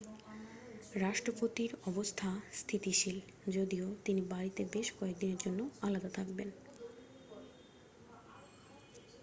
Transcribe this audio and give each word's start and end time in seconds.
রাষ্ট্রপতির 0.95 1.71
অবস্থা 1.85 2.29
স্থিতিশীল 2.53 3.17
যদিও 3.47 3.87
তিনি 4.05 4.21
বাড়িতে 4.31 4.61
বেশ 4.73 4.87
কয়েকদিনের 4.97 5.39
জন্য 5.39 5.59
আলাদা 5.81 6.09
থাকবেন 6.17 6.49